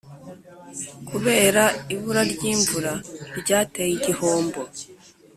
[1.07, 1.63] kubera
[1.93, 2.93] ibura ry’imvura
[3.39, 4.61] ryateye igihombo